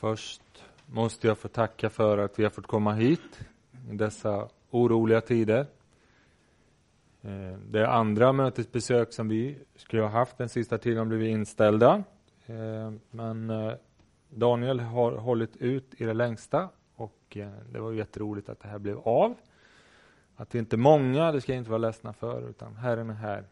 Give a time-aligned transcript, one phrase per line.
[0.00, 0.42] Först
[0.86, 3.40] måste jag få tacka för att vi har fått komma hit
[3.90, 5.66] i dessa oroliga tider.
[7.22, 12.04] Eh, det andra mötesbesök som vi skulle ha haft den sista tiden har blivit inställda.
[12.46, 13.72] Eh, men eh,
[14.28, 17.36] Daniel har hållit ut i det längsta och
[17.72, 19.34] det var jätteroligt att det här blev av.
[20.36, 23.14] Att vi inte är många, det ska jag inte vara ledsna för, utan Herren är
[23.14, 23.44] här.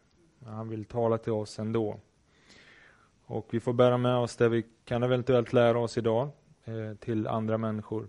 [0.46, 2.00] Han vill tala till oss ändå.
[3.30, 6.29] Och vi får bära med oss det vi kan eventuellt lära oss idag
[6.64, 8.08] eh, till andra människor.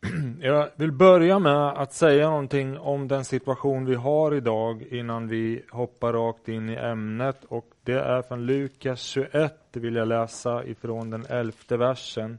[0.40, 5.64] Jag vill börja med att säga någonting om den situation vi har idag innan vi
[5.70, 7.44] hoppar rakt in i ämnet.
[7.44, 12.38] Och Det är från Lukas 21, vill jag läsa ifrån den elfte versen.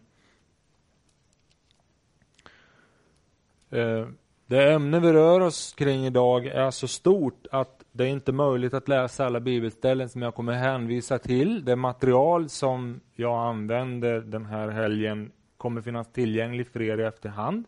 [3.69, 4.07] Eh,
[4.45, 8.73] det ämne vi rör oss kring idag är så stort att det är inte möjligt
[8.73, 11.65] att läsa alla bibelställen som jag kommer hänvisa till.
[11.65, 17.65] Det material som jag använder den här helgen kommer finnas tillgängligt för er i efterhand.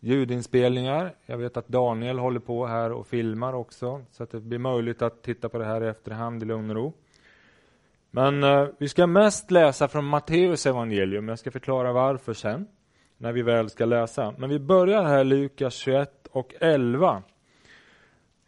[0.00, 1.14] Ljudinspelningar.
[1.26, 5.02] Jag vet att Daniel håller på här och filmar också, så att det blir möjligt
[5.02, 6.92] att titta på det här i efterhand i lugn och ro.
[8.10, 11.28] Men eh, vi ska mest läsa från Matteus evangelium.
[11.28, 12.66] Jag ska förklara varför sen,
[13.18, 14.34] när vi väl ska läsa.
[14.38, 17.22] Men vi börjar här Lukas 21 och 11.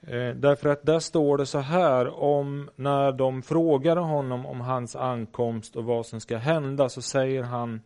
[0.06, 4.96] Eh, därför att där står det så här om när de frågade honom om hans
[4.96, 7.80] ankomst och vad som ska hända så säger han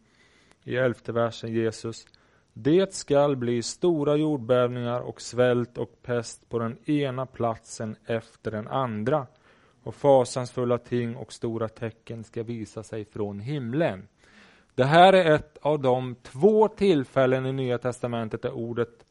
[0.65, 2.07] i elfte versen Jesus
[2.53, 8.69] Det skall bli stora jordbävningar och svält och pest på den ena platsen efter den
[8.69, 9.27] andra
[9.83, 14.09] och fasansfulla ting och stora tecken ska visa sig från himlen.
[14.75, 19.05] Det här är ett av de två tillfällen i Nya Testamentet där ordet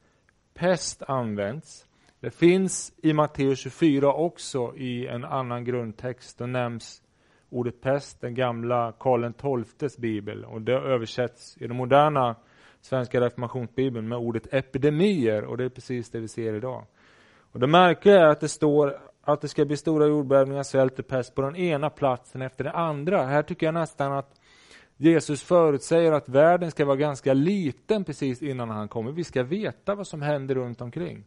[0.53, 1.85] pest används.
[2.21, 6.37] Det finns i Matteus 24 också i en annan grundtext.
[6.37, 7.01] Då nämns
[7.49, 9.31] ordet pest, den gamla Karl
[9.65, 10.45] XIIs bibel.
[10.45, 12.35] Och det översätts i den moderna
[12.81, 15.43] svenska reformationsbibeln med ordet epidemier.
[15.43, 16.85] Och det är precis det vi ser idag.
[17.51, 21.07] Och Det märkliga är att det står att det ska bli stora jordbävningar, svält och
[21.07, 23.25] pest på den ena platsen efter den andra.
[23.25, 24.39] Här tycker jag nästan att
[24.97, 29.11] Jesus förutsäger att världen ska vara ganska liten precis innan han kommer.
[29.11, 31.25] Vi ska veta vad som händer runt omkring.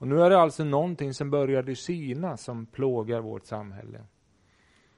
[0.00, 4.00] Och nu är det alltså någonting som började i Kina som plågar vårt samhälle.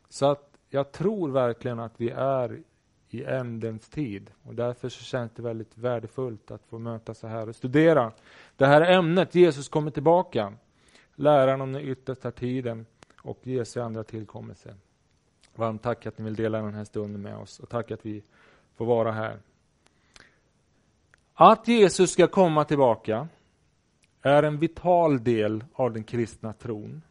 [0.08, 2.62] Så att jag tror verkligen att vi är
[3.08, 4.30] i ändens tid.
[4.42, 8.12] Och därför så känns det väldigt värdefullt att få mötas så här och studera
[8.56, 9.34] det här ämnet.
[9.34, 10.52] Jesus kommer tillbaka.
[11.14, 12.86] Läran om den yttersta tiden
[13.22, 14.74] och Jesu andra tillkommelse.
[15.54, 18.22] Varmt tack att ni vill dela den här stunden med oss och tack att vi
[18.76, 19.38] får vara här.
[21.34, 23.28] Att Jesus ska komma tillbaka
[24.22, 27.02] är en vital del av den kristna tron.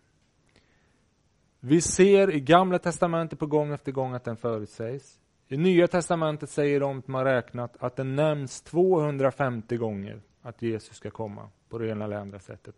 [1.60, 5.20] Vi ser i Gamla testamentet på gång efter gång att den förutsägs.
[5.48, 10.96] I Nya testamentet säger de som har räknat att den nämns 250 gånger att Jesus
[10.96, 12.76] ska komma på det ena eller andra sättet.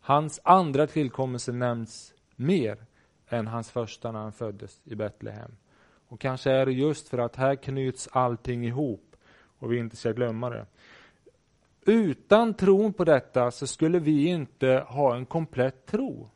[0.00, 2.86] Hans andra tillkommelse nämns mer
[3.28, 5.56] än hans första när han föddes i Betlehem.
[6.08, 9.16] Och kanske är det just för att här knyts allting ihop
[9.58, 10.66] och vi inte ska glömma det.
[11.88, 16.28] Utan tron på detta så skulle vi inte ha en komplett tro.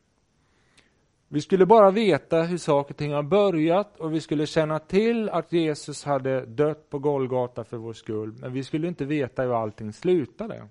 [1.27, 5.29] Vi skulle bara veta hur saker och ting har börjat och vi skulle känna till
[5.29, 9.61] att Jesus hade dött på Golgata för vår skull, men vi skulle inte veta hur
[9.61, 10.67] allting slutade.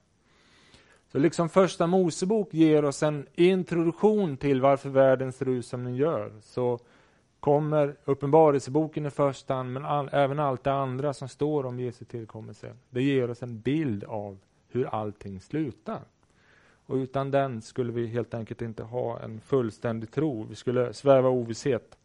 [1.13, 5.97] Så liksom första Mosebok ger oss en introduktion till varför världen ser ut som den
[5.97, 6.79] gör, så
[7.41, 12.05] kommer Uppenbarelseboken i första hand, men all, även allt det andra som står om Jesu
[12.05, 12.75] tillkommelse.
[12.91, 14.39] Det ger oss en bild av
[14.73, 16.01] hur allting slutar.
[16.87, 20.47] Och utan den skulle vi helt enkelt inte ha en fullständig tro.
[20.51, 21.99] Vi skulle sväva ovisshet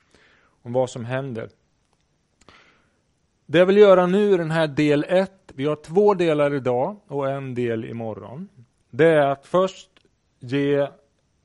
[0.62, 1.50] om vad som händer.
[3.46, 6.96] Det jag vill göra nu i den här del 1, vi har två delar idag
[7.08, 8.50] och en del imorgon.
[8.90, 9.90] Det är att först
[10.40, 10.88] ge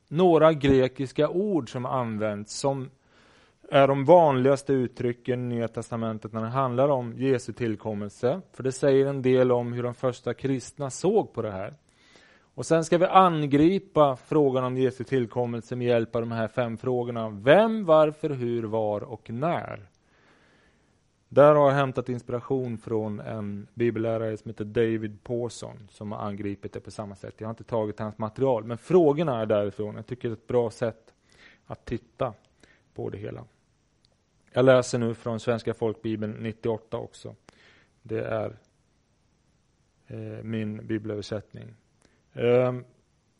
[0.08, 2.90] några grekiska ord som används som
[3.72, 8.40] är de vanligaste uttrycken i Nya Testamentet när det handlar om Jesu tillkommelse.
[8.52, 11.74] För det säger en del om hur de första kristna såg på det här.
[12.54, 16.78] Och sen ska vi angripa frågan om Jesu tillkommelse med hjälp av de här fem
[16.78, 17.28] frågorna.
[17.28, 19.88] Vem, varför, hur, var och när.
[21.28, 26.72] Där har jag hämtat inspiration från en bibellärare som heter David Pawson som har angripit
[26.72, 27.34] det på samma sätt.
[27.38, 29.96] Jag har inte tagit hans material, men frågorna är därifrån.
[29.96, 31.14] Jag tycker det är ett bra sätt
[31.66, 32.34] att titta
[32.94, 33.44] på det hela.
[34.52, 37.34] Jag läser nu från Svenska folkbibeln 98 också.
[38.02, 38.56] Det är
[40.06, 41.74] eh, min bibelöversättning.
[42.32, 42.72] Eh,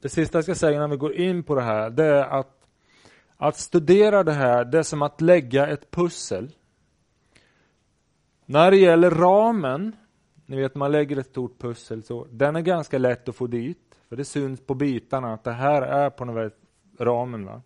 [0.01, 2.59] det sista jag ska säga innan vi går in på det här, det är att
[3.37, 6.51] att studera det här, det är som att lägga ett pussel.
[8.47, 9.97] När det gäller ramen,
[10.47, 13.99] ni vet man lägger ett stort pussel, så den är ganska lätt att få dit.
[14.09, 16.53] För det syns på bitarna att det här är på något vis
[16.99, 17.45] ramen.
[17.45, 17.63] Va?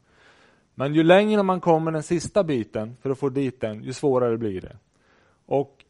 [0.78, 4.38] Men ju längre man kommer den sista biten för att få dit den, ju svårare
[4.38, 4.76] blir det.
[5.46, 5.84] Och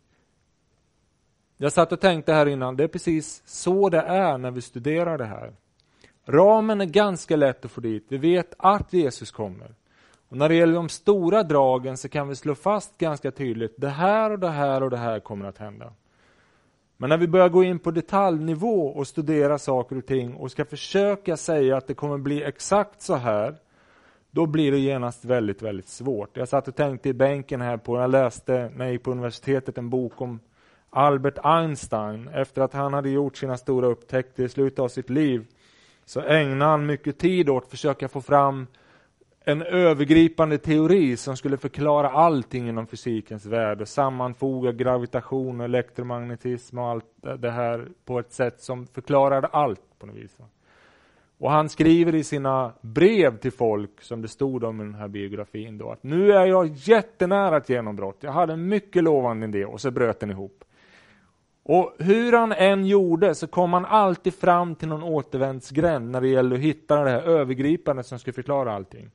[1.56, 5.18] jag satt och tänkte här innan, det är precis så det är när vi studerar
[5.18, 5.52] det här.
[6.26, 8.04] Ramen är ganska lätt att få dit.
[8.08, 9.74] Vi vet att Jesus kommer.
[10.28, 13.88] Och när det gäller de stora dragen så kan vi slå fast ganska tydligt, det
[13.88, 15.92] här och det här och det här kommer att hända.
[16.96, 20.64] Men när vi börjar gå in på detaljnivå och studera saker och ting och ska
[20.64, 23.56] försöka säga att det kommer bli exakt så här,
[24.36, 26.36] då blir det genast väldigt, väldigt svårt.
[26.36, 29.78] Jag satt och tänkte i bänken här på, jag läste när jag gick på universitetet
[29.78, 30.40] en bok om
[30.90, 32.28] Albert Einstein.
[32.28, 35.46] Efter att han hade gjort sina stora upptäckter i slutet av sitt liv
[36.04, 38.66] så ägnade han mycket tid åt att försöka få fram
[39.44, 46.86] en övergripande teori som skulle förklara allting inom fysikens värld och sammanfoga gravitation, elektromagnetism och
[46.86, 47.06] allt
[47.38, 50.38] det här på ett sätt som förklarade allt på något vis.
[51.38, 55.08] Och han skriver i sina brev till folk, som det stod om i den här
[55.08, 58.16] biografin, då, att nu är jag jättenära ett genombrott.
[58.20, 60.64] Jag hade en mycket lovande idé och så bröt den ihop.
[61.62, 66.28] Och hur han än gjorde så kom han alltid fram till någon återvändsgränd när det
[66.28, 69.10] gällde att hitta det här övergripande som skulle förklara allting.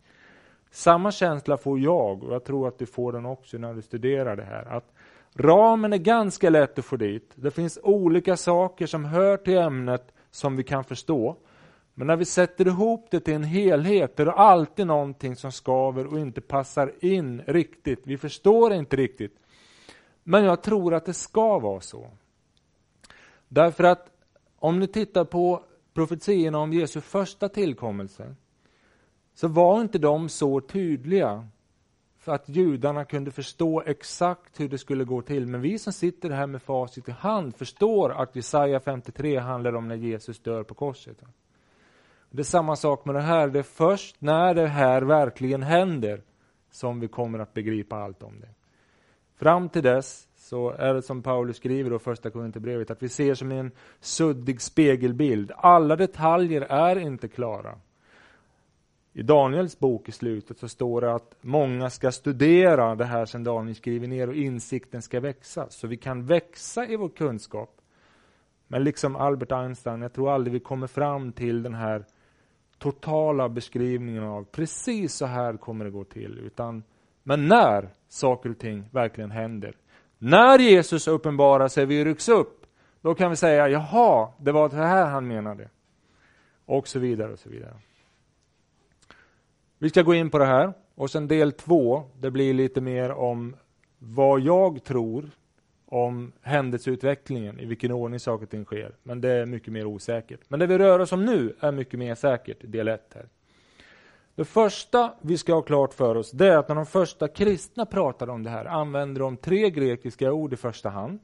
[0.72, 4.36] Samma känsla får jag, och jag tror att du får den också när du studerar
[4.36, 4.94] det här, att
[5.36, 7.32] ramen är ganska lätt att få dit.
[7.36, 11.38] Det finns olika saker som hör till ämnet som vi kan förstå.
[12.01, 16.07] Men när vi sätter ihop det till en helhet är det alltid någonting som skaver
[16.07, 18.01] och inte passar in riktigt.
[18.03, 19.36] Vi förstår inte riktigt.
[20.24, 22.09] Men jag tror att det ska vara så.
[23.48, 24.09] Därför att
[24.59, 25.63] om ni tittar på
[25.94, 28.36] profetierna om Jesu första tillkommelse
[29.33, 31.48] så var inte de så tydliga
[32.18, 35.48] för att judarna kunde förstå exakt hur det skulle gå till.
[35.48, 39.88] Men vi som sitter här med facit i hand förstår att Jesaja 53 handlar om
[39.88, 41.24] när Jesus dör på korset.
[42.33, 43.48] Det är samma sak med det här.
[43.48, 46.22] Det är först när det här verkligen händer
[46.72, 48.50] som vi kommer att begripa allt om det.
[49.36, 53.33] Fram till dess så är det som Paulus skriver i första Korinthierbrevet att vi ser
[53.33, 55.51] som en suddig spegelbild.
[55.56, 57.75] Alla detaljer är inte klara.
[59.13, 63.44] I Daniels bok i slutet så står det att många ska studera det här som
[63.44, 65.69] Daniel skriver ner och insikten ska växa.
[65.69, 67.81] Så vi kan växa i vår kunskap.
[68.68, 72.06] Men liksom Albert Einstein, jag tror aldrig vi kommer fram till den här
[72.81, 76.39] totala beskrivningen av precis så här kommer det gå till.
[76.39, 76.83] Utan,
[77.24, 79.75] men när saker och ting verkligen händer.
[80.18, 82.66] När Jesus uppenbarar sig, vi rycks upp,
[83.01, 85.69] då kan vi säga jaha, det var det här han menade.
[86.66, 87.74] Och så vidare och så vidare.
[89.77, 93.12] Vi ska gå in på det här och sen del två, det blir lite mer
[93.12, 93.56] om
[94.00, 95.30] vad jag tror
[95.92, 98.96] om händelseutvecklingen, i vilken ordning saker och ting sker.
[99.04, 100.40] Men det är mycket mer osäkert.
[100.48, 103.26] Men det vi rör oss om nu är mycket mer säkert, del 1 här.
[104.36, 107.86] Det första vi ska ha klart för oss, det är att när de första kristna
[107.86, 111.20] pratade om det här, använde de tre grekiska ord i första hand.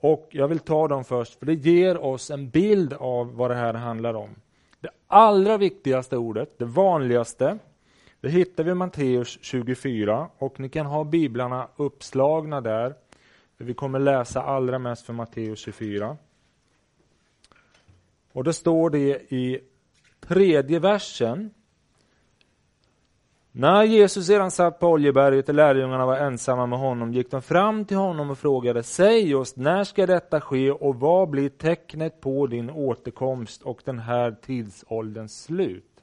[0.00, 3.54] Och jag vill ta dem först, för det ger oss en bild av vad det
[3.54, 4.30] här handlar om.
[4.80, 7.58] Det allra viktigaste ordet, det vanligaste,
[8.20, 12.94] det hittar vi i Matteus 24 och ni kan ha biblarna uppslagna där.
[13.56, 16.16] För vi kommer läsa allra mest från Matteus 24.
[18.32, 19.60] Och då står det i
[20.20, 21.50] tredje versen.
[23.52, 27.84] När Jesus sedan satt på Oljeberget och lärjungarna var ensamma med honom gick de fram
[27.84, 32.46] till honom och frågade Säg oss, när ska detta ske och vad blir tecknet på
[32.46, 35.95] din återkomst och den här tidsålderns slut?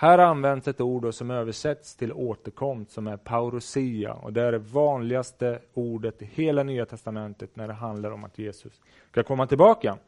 [0.00, 4.58] Här används ett ord som översätts till återkomst som är paurosia och det är det
[4.58, 8.80] vanligaste ordet i hela Nya Testamentet när det handlar om att Jesus
[9.10, 9.98] ska komma tillbaka.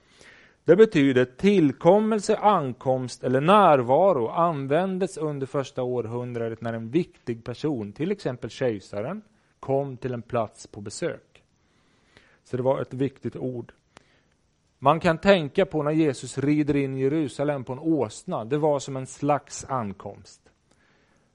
[0.64, 8.12] Det betyder tillkommelse, ankomst eller närvaro användes under första århundradet när en viktig person, till
[8.12, 9.22] exempel kejsaren,
[9.60, 11.42] kom till en plats på besök.
[12.44, 13.72] Så det var ett viktigt ord.
[14.84, 18.44] Man kan tänka på när Jesus rider in i Jerusalem på en åsna.
[18.44, 20.40] Det var som en slags ankomst.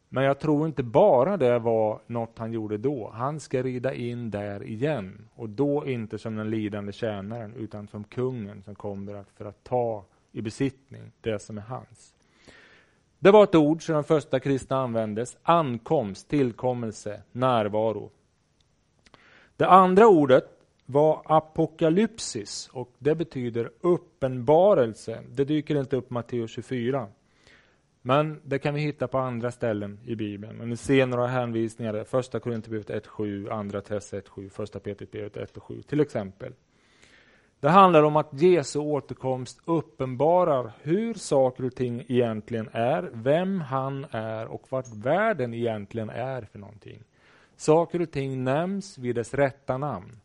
[0.09, 3.11] Men jag tror inte bara det var något han gjorde då.
[3.13, 5.27] Han ska rida in där igen.
[5.35, 10.05] Och då inte som den lidande tjänaren, utan som kungen som kommer för att ta
[10.31, 12.13] i besittning det som är hans.
[13.19, 15.37] Det var ett ord som de första kristna användes.
[15.43, 18.11] Ankomst, tillkommelse, närvaro.
[19.55, 20.56] Det andra ordet
[20.89, 25.23] var apokalypsis och det betyder uppenbarelse.
[25.29, 27.07] Det dyker inte upp i Matteus 24.
[28.01, 30.57] Men det kan vi hitta på andra ställen i Bibeln.
[30.57, 32.03] Men ni ser några hänvisningar.
[32.03, 36.53] Första Korinthierbrevet 1.7, Andra Tess 1.7, Första Petrusbrevet 1.7 till exempel.
[37.59, 44.05] Det handlar om att Jesu återkomst uppenbarar hur saker och ting egentligen är, vem han
[44.11, 47.03] är och vart världen egentligen är för någonting.
[47.55, 50.19] Saker och ting nämns vid dess rätta namn.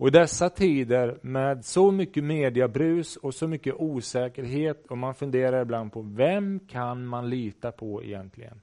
[0.00, 5.62] Och i dessa tider med så mycket mediabrus och så mycket osäkerhet och man funderar
[5.62, 8.60] ibland på vem kan man lita på egentligen?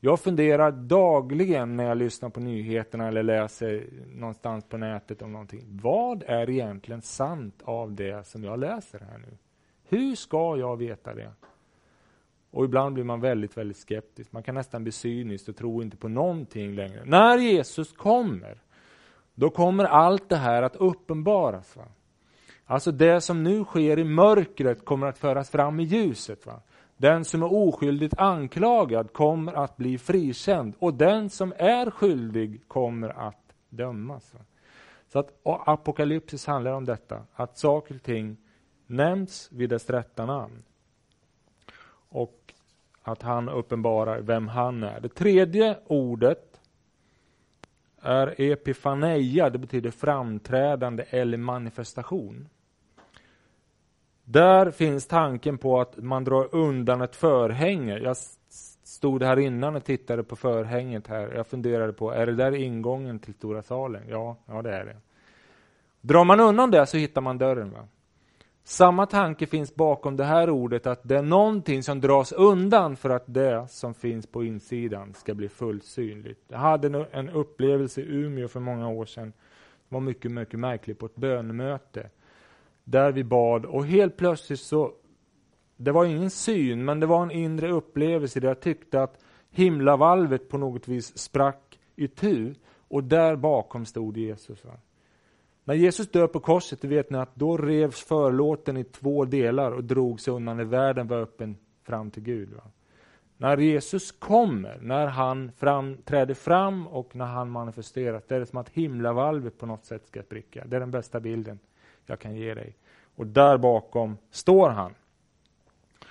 [0.00, 5.64] Jag funderar dagligen när jag lyssnar på nyheterna eller läser någonstans på nätet om någonting.
[5.82, 9.36] Vad är egentligen sant av det som jag läser här nu?
[9.88, 11.32] Hur ska jag veta det?
[12.50, 14.32] Och ibland blir man väldigt, väldigt skeptisk.
[14.32, 17.02] Man kan nästan bli cynisk och tro inte på någonting längre.
[17.04, 18.58] När Jesus kommer,
[19.40, 21.76] då kommer allt det här att uppenbaras.
[21.76, 21.84] Va?
[22.64, 26.46] Alltså det som nu sker i mörkret kommer att föras fram i ljuset.
[26.46, 26.60] Va?
[26.96, 33.08] Den som är oskyldigt anklagad kommer att bli frikänd och den som är skyldig kommer
[33.08, 34.34] att dömas.
[35.08, 38.36] Så att Apokalypsis handlar om detta, att saker och ting
[38.86, 40.62] nämns vid dess rätta namn.
[42.08, 42.54] Och
[43.02, 45.00] att han uppenbarar vem han är.
[45.00, 46.49] Det tredje ordet
[48.02, 52.48] är epifaneia, det betyder framträdande eller manifestation.
[54.24, 57.98] Där finns tanken på att man drar undan ett förhänge.
[57.98, 58.16] Jag
[58.82, 61.32] stod här innan och tittade på förhänget här.
[61.34, 64.02] Jag funderade på, är det där ingången till stora salen?
[64.08, 64.96] Ja, ja det är det.
[66.00, 67.70] Drar man undan det så hittar man dörren.
[67.70, 67.88] Va?
[68.64, 73.10] Samma tanke finns bakom det här ordet, att det är någonting som dras undan för
[73.10, 76.40] att det som finns på insidan ska bli fullt synligt.
[76.48, 79.32] Jag hade en upplevelse i Umeå för många år sedan.
[79.88, 82.10] Det var mycket, mycket märkligt på ett bönemöte
[82.84, 84.92] där vi bad och helt plötsligt så,
[85.76, 90.48] det var ingen syn, men det var en inre upplevelse där jag tyckte att himlavalvet
[90.48, 92.54] på något vis sprack i tu
[92.88, 94.64] och där bakom stod Jesus.
[94.64, 94.72] Va?
[95.64, 99.84] När Jesus dör på korset, vet ni att då revs förlåten i två delar och
[99.84, 102.52] drogs undan när världen var öppen fram till Gud.
[102.52, 102.62] Va?
[103.36, 108.46] När Jesus kommer, när han fram, träder fram och när han manifesteras, det är det
[108.46, 110.64] som att himlavalvet på något sätt ska spricka.
[110.66, 111.58] Det är den bästa bilden
[112.06, 112.76] jag kan ge dig.
[113.16, 114.94] Och där bakom står han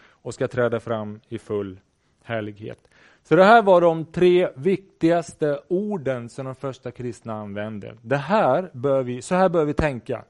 [0.02, 1.80] och ska träda fram i full
[2.24, 2.89] härlighet.
[3.30, 7.98] Så det här var de tre viktigaste orden som de första kristna använde.
[8.02, 10.26] Det här bör vi, så här bör vi tänka.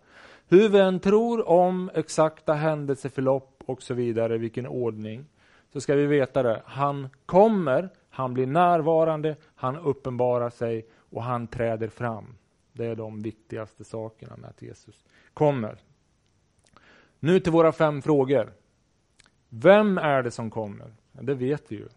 [0.47, 5.25] Hur vi än tror om exakta händelseförlopp och så vidare, vilken ordning,
[5.73, 6.61] så ska vi veta det.
[6.65, 12.35] Han kommer, han blir närvarande, han uppenbarar sig och han träder fram.
[12.73, 15.77] Det är de viktigaste sakerna med att Jesus kommer.
[17.19, 18.53] Nu till våra fem frågor.
[19.49, 20.93] Vem är det som kommer?
[21.11, 21.87] Det vet vi ju.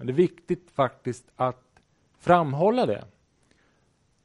[0.00, 1.80] Men det är viktigt faktiskt att
[2.18, 3.04] framhålla det.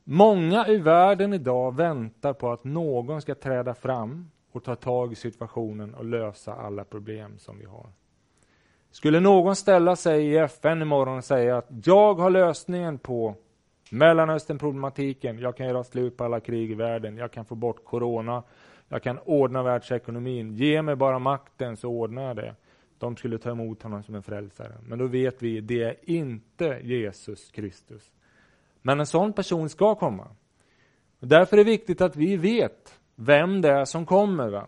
[0.03, 5.15] Många i världen idag väntar på att någon ska träda fram och ta tag i
[5.15, 7.85] situationen och lösa alla problem som vi har.
[8.91, 13.35] Skulle någon ställa sig i FN imorgon och säga att jag har lösningen på
[13.91, 18.43] Mellanösternproblematiken, jag kan göra slut på alla krig i världen, jag kan få bort corona,
[18.87, 20.53] jag kan ordna världsekonomin.
[20.53, 22.55] Ge mig bara makten så ordnar jag det.
[22.97, 24.73] De skulle ta emot honom som en frälsare.
[24.87, 28.11] Men då vet vi, det är inte Jesus Kristus.
[28.81, 30.27] Men en sån person ska komma.
[31.19, 34.49] Och därför är det viktigt att vi vet vem det är som kommer.
[34.49, 34.67] Va?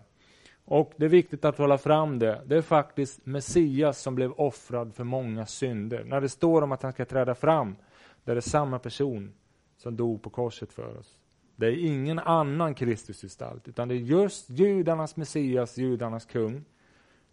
[0.65, 2.41] Och det är viktigt att hålla fram det.
[2.46, 6.03] Det är faktiskt Messias som blev offrad för många synder.
[6.03, 7.75] När det står om att han ska träda fram,
[8.24, 9.34] det är det samma person
[9.77, 11.19] som dog på korset för oss.
[11.55, 16.65] Det är ingen annan Kristusgestalt, utan det är just judarnas Messias, judarnas kung,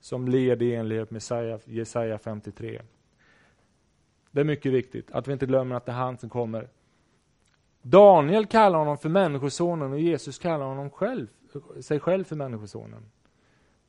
[0.04, 1.22] som led i enlighet med
[1.64, 2.82] Jesaja 53.
[4.30, 6.68] Det är mycket viktigt att vi inte glömmer att det är han som kommer.
[7.82, 11.26] Daniel kallar honom för Människosonen och Jesus kallar honom själv,
[11.80, 13.10] sig själv för Människosonen.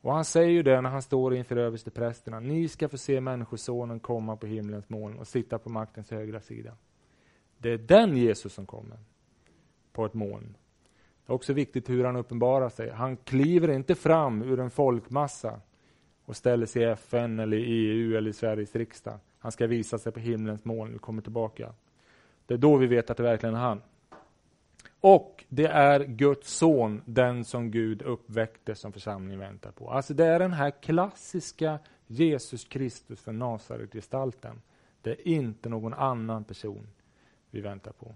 [0.01, 2.39] Och han säger ju det när han står inför översteprästerna.
[2.39, 6.71] Ni ska få se Människosonen komma på himlens moln och sitta på maktens högra sida.
[7.57, 8.97] Det är den Jesus som kommer
[9.93, 10.57] på ett moln.
[11.25, 12.89] Det är också viktigt hur han uppenbarar sig.
[12.89, 15.61] Han kliver inte fram ur en folkmassa
[16.25, 19.19] och ställer sig i FN, eller i EU eller i Sveriges riksdag.
[19.39, 21.73] Han ska visa sig på himlens moln och kommer tillbaka.
[22.45, 23.81] Det är då vi vet att det verkligen är han.
[24.99, 29.89] Och det är Guds son, den som Gud uppväckte, som församlingen väntar på.
[29.89, 34.61] Alltså det är den här klassiska Jesus Kristus för Nasaret-gestalten.
[35.01, 36.87] Det är inte någon annan person
[37.51, 38.15] vi väntar på.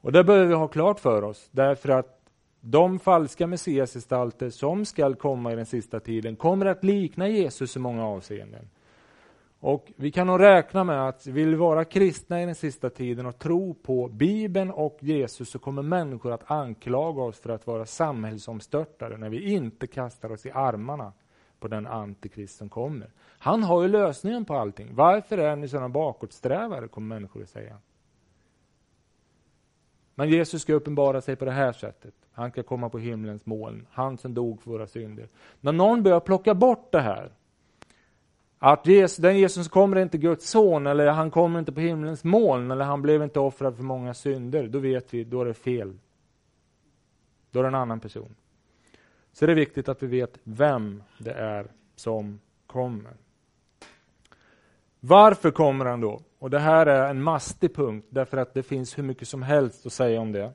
[0.00, 2.19] Och det behöver vi ha klart för oss, därför att
[2.60, 7.78] de falska messiasgestalter som skall komma i den sista tiden kommer att likna Jesus i
[7.78, 8.68] många avseenden.
[9.60, 13.26] Och vi kan nog räkna med att vill vi vara kristna i den sista tiden
[13.26, 17.86] och tro på Bibeln och Jesus så kommer människor att anklaga oss för att vara
[17.86, 21.12] samhällsomstörtare när vi inte kastar oss i armarna
[21.60, 23.10] på den antikrist som kommer.
[23.38, 24.94] Han har ju lösningen på allting.
[24.94, 27.76] Varför är ni sådana bakåtsträvare, kommer människor att säga.
[30.20, 32.14] Men Jesus ska uppenbara sig på det här sättet.
[32.32, 33.86] Han ska komma på himlens moln.
[33.90, 35.28] Han som dog för våra synder.
[35.60, 37.32] När någon börjar plocka bort det här,
[38.58, 42.24] att Jesus, den Jesus kommer är inte Guds son, eller han kommer inte på himlens
[42.24, 45.54] moln, eller han blev inte offrad för många synder, då vet vi, då är det
[45.54, 45.98] fel.
[47.50, 48.34] Då är det en annan person.
[49.32, 53.12] Så det är viktigt att vi vet vem det är som kommer.
[55.00, 56.20] Varför kommer han då?
[56.40, 59.86] Och Det här är en mastig punkt, därför att det finns hur mycket som helst
[59.86, 60.52] att säga om det.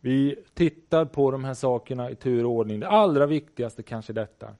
[0.00, 2.80] Vi tittar på de här sakerna i tur och ordning.
[2.80, 4.54] Det allra viktigaste kanske detta.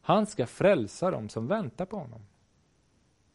[0.00, 2.26] Han ska frälsa dem som väntar på honom.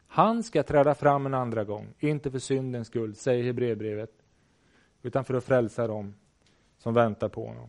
[0.06, 4.12] Han ska träda fram en andra gång, inte för syndens skull, säger Hebreerbrevet,
[5.02, 6.14] utan för att frälsa dem
[6.78, 7.68] som väntar på honom.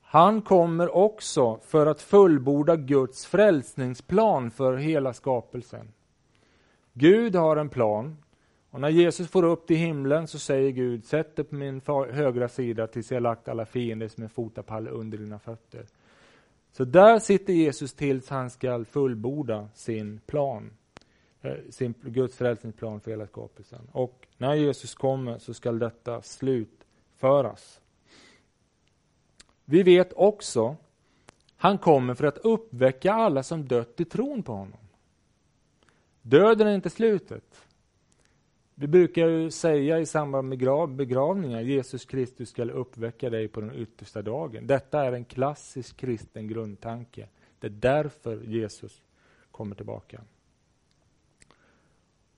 [0.00, 5.92] Han kommer också för att fullborda Guds frälsningsplan för hela skapelsen.
[7.00, 8.16] Gud har en plan
[8.70, 11.80] och när Jesus får upp till himlen så säger Gud, sätt dig på min
[12.10, 15.86] högra sida tills jag lagt alla fiender som en fotapall under dina fötter.
[16.72, 20.70] Så där sitter Jesus tills han ska fullborda sin plan,
[21.42, 23.88] eh, sin Guds frälsningsplan för hela skapelsen.
[23.92, 27.80] Och när Jesus kommer så skall detta slutföras.
[29.64, 30.76] Vi vet också,
[31.56, 34.78] han kommer för att uppväcka alla som dött i tron på honom.
[36.22, 37.66] Döden är inte slutet.
[38.74, 43.74] Vi brukar ju säga i samband med begravningar, Jesus Kristus skall uppväcka dig på den
[43.74, 44.66] yttersta dagen.
[44.66, 47.28] Detta är en klassisk kristen grundtanke.
[47.58, 49.02] Det är därför Jesus
[49.50, 50.20] kommer tillbaka.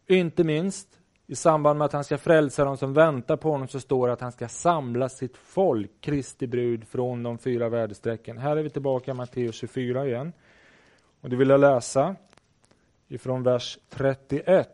[0.07, 3.81] Inte minst i samband med att han ska frälsa dem som väntar på honom så
[3.81, 8.39] står det att han ska samla sitt folk, Kristi brud, från de fyra väderstrecken.
[8.39, 10.33] Här är vi tillbaka i Matteus 24 igen.
[11.21, 12.17] Och det vill jag läsa
[13.13, 14.69] ifrån vers 31.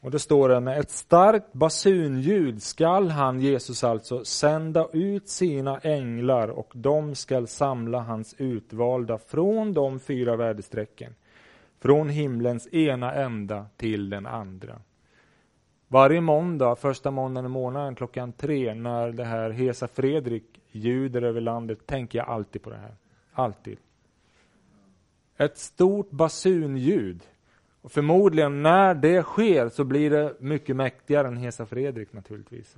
[0.00, 5.78] Och det står det, med ett starkt basunljud skall han, Jesus alltså, sända ut sina
[5.78, 11.14] änglar och de skall samla hans utvalda från de fyra väderstrecken
[11.80, 14.80] från himlens ena ända till den andra.
[15.88, 21.40] Varje måndag, första måndagen i månaden klockan tre, när det här Hesa Fredrik ljuder över
[21.40, 22.94] landet, tänker jag alltid på det här.
[23.32, 23.78] Alltid.
[25.36, 27.22] Ett stort basunljud.
[27.80, 32.76] Och förmodligen när det sker så blir det mycket mäktigare än Hesa Fredrik naturligtvis.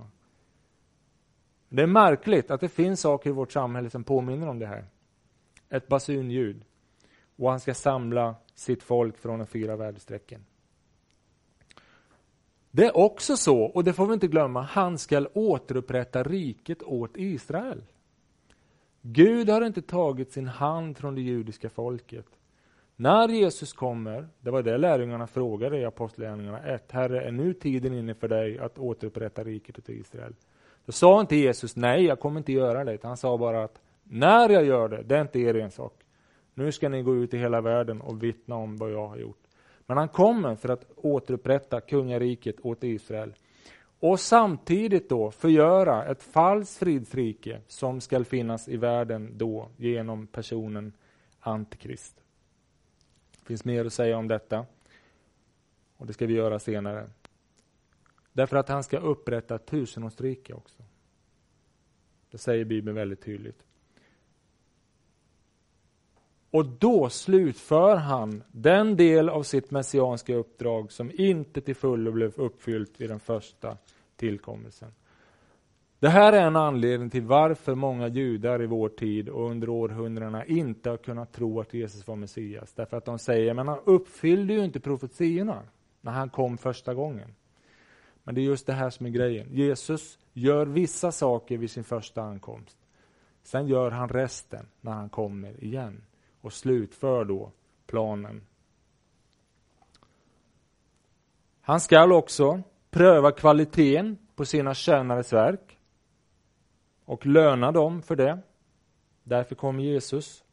[1.68, 4.84] Det är märkligt att det finns saker i vårt samhälle som påminner om det här.
[5.68, 6.64] Ett basunljud.
[7.36, 10.44] Och han ska samla sitt folk från de fyra väderstrecken.
[12.70, 17.16] Det är också så, och det får vi inte glömma, han skall återupprätta riket åt
[17.16, 17.82] Israel.
[19.02, 22.37] Gud har inte tagit sin hand från det judiska folket.
[23.00, 27.94] När Jesus kommer, det var det lärjungarna frågade i Apostlagärningarna 1, Herre, är nu tiden
[27.94, 30.34] inne för dig att återupprätta riket åt Israel?
[30.84, 34.48] Då sa inte Jesus, nej, jag kommer inte göra det, han sa bara att när
[34.48, 35.92] jag gör det, det är inte er ensak.
[36.54, 39.42] Nu ska ni gå ut i hela världen och vittna om vad jag har gjort.
[39.86, 43.34] Men han kommer för att återupprätta kungariket åt Israel.
[44.00, 50.92] Och samtidigt då förgöra ett falskt fridsrike som skall finnas i världen då genom personen
[51.40, 52.22] Antikrist.
[53.48, 54.66] Det finns mer att säga om detta.
[55.96, 57.10] Och det ska vi göra senare.
[58.32, 60.82] Därför att han ska upprätta ett tusenårsrike också.
[62.30, 63.64] Det säger Bibeln väldigt tydligt.
[66.50, 72.34] Och då slutför han den del av sitt messianska uppdrag som inte till fullo blev
[72.36, 73.76] uppfyllt vid den första
[74.16, 74.92] tillkommelsen.
[76.00, 80.44] Det här är en anledning till varför många judar i vår tid och under århundradena
[80.44, 82.72] inte har kunnat tro att Jesus var Messias.
[82.72, 85.62] Därför att de säger, men han uppfyllde ju inte profetiorna
[86.00, 87.34] när han kom första gången.
[88.24, 89.48] Men det är just det här som är grejen.
[89.50, 92.78] Jesus gör vissa saker vid sin första ankomst.
[93.42, 96.02] Sen gör han resten när han kommer igen
[96.40, 97.52] och slutför då
[97.86, 98.40] planen.
[101.60, 105.77] Han skall också pröva kvaliteten på sina tjänares verk
[107.08, 108.38] och löna dem för det.
[109.24, 110.44] Därför kommer Jesus.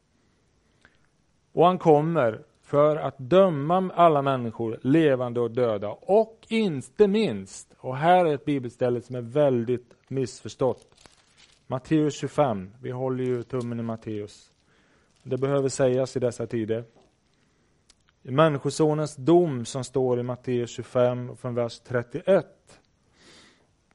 [1.52, 5.88] Och han kommer för att döma alla människor, levande och döda.
[5.90, 10.86] Och inte minst, och här är ett bibelställe som är väldigt missförstått.
[11.66, 14.52] Matteus 25, vi håller ju tummen i Matteus.
[15.22, 16.84] Det behöver sägas i dessa tider.
[18.22, 22.55] i Människosonens dom som står i Matteus 25 från vers 31.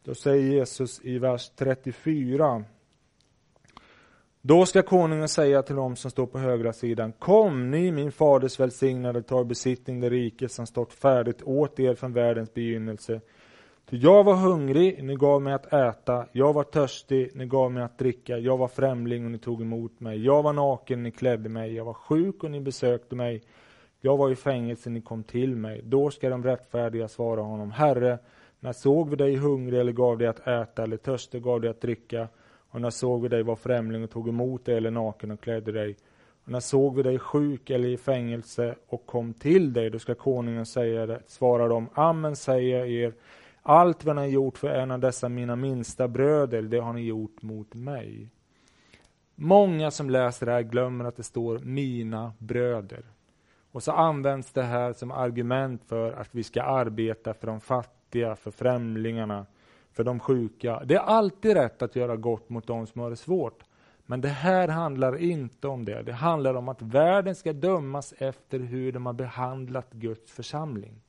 [0.04, 2.64] Då säger Jesus i vers 34
[4.44, 8.60] då ska konungen säga till dem som står på högra sidan, kom ni min faders
[8.60, 13.22] välsignade, tar besittning det rike som stått färdigt åt er från världens begynnelse.
[13.90, 17.84] Ty jag var hungrig, ni gav mig att äta, jag var törstig, ni gav mig
[17.84, 21.50] att dricka, jag var främling och ni tog emot mig, jag var naken, ni klädde
[21.50, 23.44] mig, jag var sjuk och ni besökte mig,
[24.00, 25.82] jag var i fängelse, ni kom till mig.
[25.84, 28.20] Då ska de rättfärdiga svara honom, Herre,
[28.64, 31.82] när såg vi dig hungrig eller gav dig att äta eller törstig gav dig att
[31.82, 32.28] dricka?
[32.70, 35.72] Och när såg vi dig vara främling och tog emot dig eller naken och klädde
[35.72, 35.98] dig?
[36.44, 39.90] Och när såg vi dig sjuk eller i fängelse och kom till dig?
[39.90, 43.14] Då ska konungen säga det, svara dem, Amen säger jag er,
[43.62, 47.02] allt vad ni har gjort för en av dessa mina minsta bröder, det har ni
[47.02, 48.30] gjort mot mig.
[49.36, 53.04] Många som läser det här glömmer att det står mina bröder.
[53.72, 58.01] Och så används det här som argument för att vi ska arbeta för de fattiga,
[58.12, 59.46] för främlingarna,
[59.92, 60.84] för de sjuka.
[60.86, 63.64] Det är alltid rätt att göra gott mot de som har det svårt.
[64.06, 66.02] Men det här handlar inte om det.
[66.02, 71.02] Det handlar om att världen ska dömas efter hur de har behandlat Guds församling.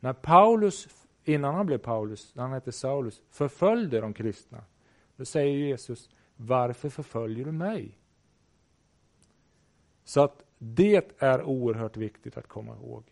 [0.00, 0.88] När Paulus,
[1.24, 4.64] innan han blev Paulus, han hette Saulus, förföljde de kristna,
[5.16, 7.98] då säger Jesus, varför förföljer du mig?
[10.04, 13.04] Så att det är oerhört viktigt att komma ihåg.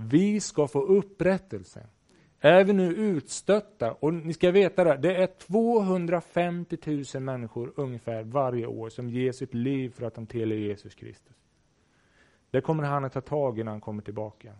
[0.00, 1.86] Vi ska få upprättelse.
[2.40, 8.22] Är vi nu utstötta, och ni ska veta det, det är 250 000 människor ungefär
[8.22, 11.36] varje år som ger sitt liv för att de tillhör Jesus Kristus.
[12.50, 14.52] Det kommer han att ta tag i när han kommer tillbaka.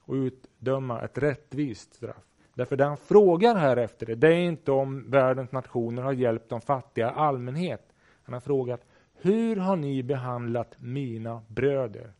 [0.00, 2.24] Och utdöma ett rättvist straff.
[2.54, 6.48] Därför det han frågar här efter det, det är inte om världens nationer har hjälpt
[6.48, 7.92] de fattiga i allmänhet.
[8.22, 12.12] Han har frågat, hur har ni behandlat mina bröder?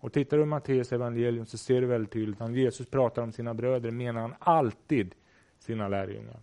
[0.00, 3.22] Och tittar du i Matteus evangelium så ser du väldigt tydligt att när Jesus pratar
[3.22, 5.14] om sina bröder menar han alltid
[5.58, 6.40] sina lärjungar.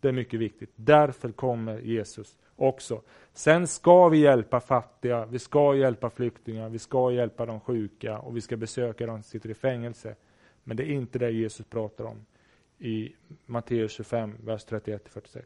[0.00, 0.70] Det är mycket viktigt.
[0.76, 3.02] Därför kommer Jesus också.
[3.32, 8.36] Sen ska vi hjälpa fattiga, vi ska hjälpa flyktingar, vi ska hjälpa de sjuka och
[8.36, 10.14] vi ska besöka de som sitter i fängelse.
[10.64, 12.26] Men det är inte det Jesus pratar om
[12.78, 13.12] i
[13.46, 15.42] Matteus 25, vers 31-46.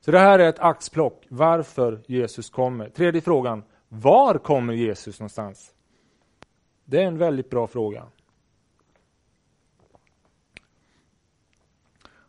[0.00, 2.88] Så det här är ett axplock varför Jesus kommer.
[2.88, 5.74] Tredje frågan, var kommer Jesus någonstans?
[6.84, 8.06] Det är en väldigt bra fråga.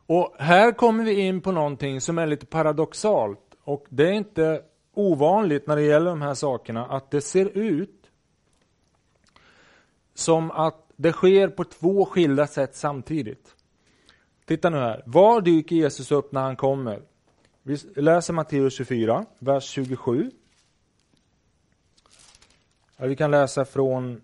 [0.07, 3.55] Och här kommer vi in på någonting som är lite paradoxalt.
[3.63, 8.11] Och det är inte ovanligt när det gäller de här sakerna att det ser ut
[10.13, 13.55] som att det sker på två skilda sätt samtidigt.
[14.45, 15.03] Titta nu här.
[15.05, 17.01] Var dyker Jesus upp när han kommer?
[17.63, 20.31] Vi läser Matteus 24, vers 27.
[22.99, 24.21] Vi kan läsa från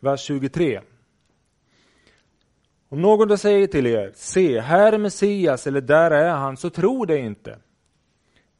[0.00, 0.80] vers 23.
[2.88, 6.70] Om någon då säger till er, se, här är Messias eller där är han, så
[6.70, 7.58] tro det inte.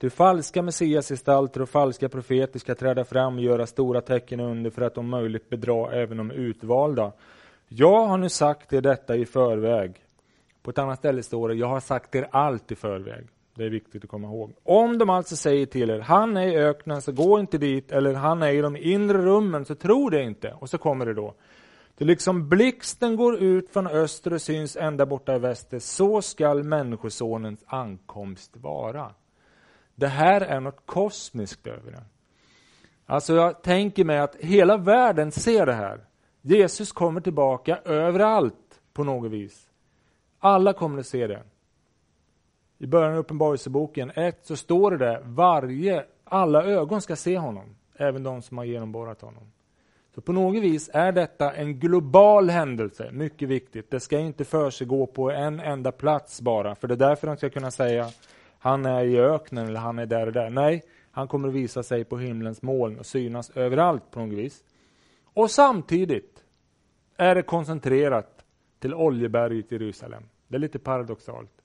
[0.01, 4.83] Ty falska Messiasgestalter och falska profeter ska träda fram och göra stora tecken under för
[4.83, 7.12] att om möjligt bedra även de utvalda.
[7.68, 10.05] Jag har nu sagt er detta i förväg.
[10.62, 13.27] På ett annat ställe står det, jag har sagt er allt i förväg.
[13.55, 14.53] Det är viktigt att komma ihåg.
[14.62, 18.15] Om de alltså säger till er, han är i öknen så gå inte dit, eller
[18.15, 20.53] han är i de inre rummen så tro det inte.
[20.53, 21.35] Och så kommer det då.
[21.95, 26.62] Det liksom blixten går ut från öster och syns ända borta i väster, så skall
[26.62, 29.11] Människosonens ankomst vara.
[29.95, 32.03] Det här är något kosmiskt över det.
[33.07, 36.05] Alltså jag tänker mig att hela världen ser det här.
[36.41, 39.71] Jesus kommer tillbaka överallt på något vis.
[40.38, 41.43] Alla kommer att se det.
[42.83, 47.77] I början av Uppenbarelseboken 1 så står det där, varje, alla ögon ska se honom,
[47.97, 49.42] även de som har genomborrat honom.
[50.14, 53.90] Så på något vis är detta en global händelse, mycket viktigt.
[53.90, 57.51] Det ska inte försiggå på en enda plats bara, för det är därför de ska
[57.51, 58.11] kunna säga
[58.59, 60.51] han är i öknen eller han är där och där.
[60.51, 64.64] Nej, han kommer att visa sig på himlens moln och synas överallt på något vis.
[65.25, 66.45] Och samtidigt
[67.16, 68.45] är det koncentrerat
[68.79, 70.23] till Oljeberget i Jerusalem.
[70.49, 71.62] Det är lite paradoxalt.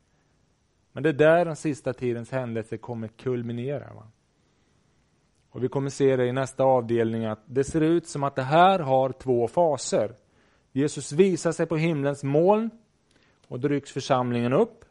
[0.98, 3.94] Men det är där den sista tidens händelser kommer kulminera.
[3.94, 4.08] Va?
[5.50, 8.42] Och Vi kommer se det i nästa avdelning att det ser ut som att det
[8.42, 10.16] här har två faser.
[10.72, 12.70] Jesus visar sig på himlens moln
[13.48, 14.86] och då rycks församlingen upp.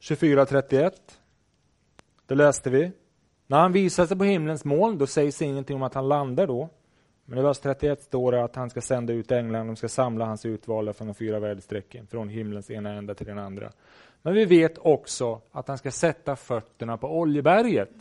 [0.00, 0.92] –24.31.
[2.26, 2.92] Det läste vi.
[3.46, 6.68] När han visar sig på himlens moln, då sägs ingenting om att han landar då.
[7.24, 10.24] Men i vers 31 står det att han ska sända ut änglarna, de ska samla
[10.24, 13.72] hans utvalda från de fyra väderstrecken, från himlens ena ända till den andra.
[14.22, 17.92] Men vi vet också att han ska sätta fötterna på Oljeberget.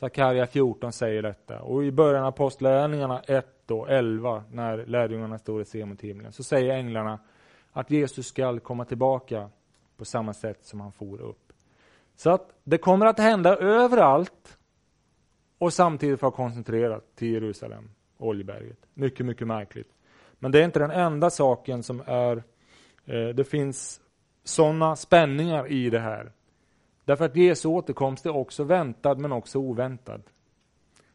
[0.00, 1.60] Sakarja 14 säger detta.
[1.60, 6.32] Och i början av Apostlagärningarna 1 och 11, när lärjungarna står och ser mot himlen,
[6.32, 7.18] så säger änglarna
[7.72, 9.50] att Jesus skall komma tillbaka
[9.96, 11.52] på samma sätt som han for upp.
[12.16, 14.58] Så att det kommer att hända överallt
[15.58, 17.90] och samtidigt vara koncentrerat till Jerusalem,
[18.22, 18.78] Oljeberget.
[18.94, 19.88] Mycket, mycket märkligt.
[20.38, 22.36] Men det är inte den enda saken som är...
[23.04, 24.00] Eh, det finns
[24.44, 26.32] sådana spänningar i det här.
[27.04, 30.22] Därför att Jesu återkomst är också väntad men också oväntad.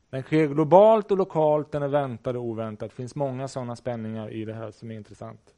[0.10, 2.90] Den sker globalt och lokalt, den är väntad och oväntad.
[2.90, 5.54] Det finns många sådana spänningar i det här som är intressant.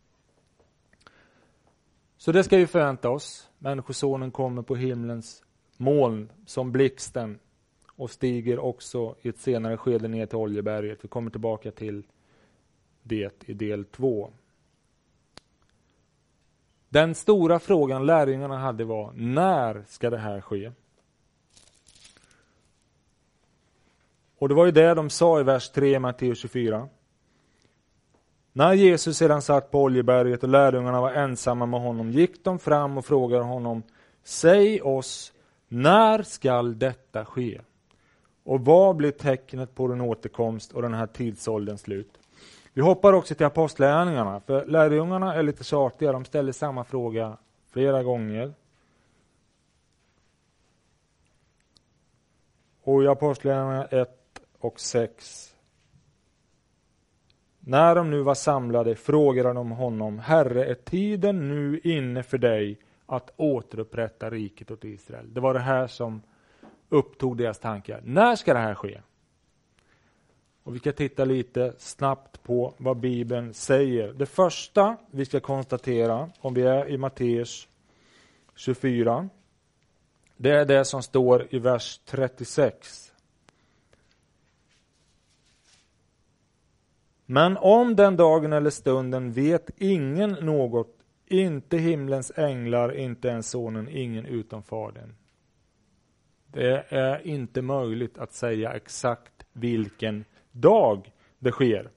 [2.17, 3.49] Så det ska vi förvänta oss.
[3.57, 5.43] Människosonen kommer på himlens
[5.77, 7.39] moln som blixten
[7.99, 10.99] och stiger också i ett senare skede ner till Oljeberget.
[11.01, 12.03] Vi kommer tillbaka till
[13.03, 14.31] det i del två.
[16.89, 20.71] Den stora frågan lärjungarna hade var, när ska det här ske?
[24.38, 26.89] Och det var ju det de sa i vers 3 i Matteus 24.
[28.53, 32.97] När Jesus sedan satt på Oljeberget och lärjungarna var ensamma med honom gick de fram
[32.97, 33.83] och frågade honom
[34.23, 35.33] Säg oss,
[35.67, 37.62] när skall detta ske?
[38.49, 42.19] Och vad blir tecknet på din återkomst och den här tidsålderns slut?
[42.73, 46.12] Vi hoppar också till apostlärningarna, för lärjungarna är lite tjatiga.
[46.12, 47.38] De ställer samma fråga
[47.71, 48.53] flera gånger.
[52.83, 54.09] Och i Apostlagärningarna 1
[54.59, 55.55] och 6.
[57.59, 62.79] När de nu var samlade frågade de honom, Herre, är tiden nu inne för dig
[63.05, 65.33] att återupprätta riket åt Israel?
[65.33, 66.21] Det var det här som
[66.89, 68.02] upptog deras tankar.
[68.04, 69.02] När ska det här ske?
[70.63, 74.13] Och Vi ska titta lite snabbt på vad Bibeln säger.
[74.13, 77.67] Det första vi ska konstatera, om vi är i Matteus
[78.56, 79.30] 24,
[80.38, 83.13] det är det som står i vers 36.
[87.25, 90.95] Men om den dagen eller stunden vet ingen något,
[91.28, 95.13] inte himlens änglar, inte ens sonen, ingen utom Fadern.
[96.51, 101.89] Det är inte möjligt att säga exakt vilken dag det sker.